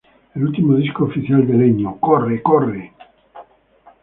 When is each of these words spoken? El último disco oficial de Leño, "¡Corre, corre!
El 0.33 0.45
último 0.47 0.77
disco 0.77 1.03
oficial 1.03 1.45
de 1.45 1.53
Leño, 1.53 1.95
"¡Corre, 1.99 2.41
corre! 2.41 2.91